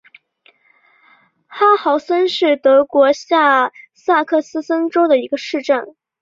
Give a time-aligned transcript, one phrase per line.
[1.45, 5.95] 哈豪森是德国下萨克森州的一个市镇。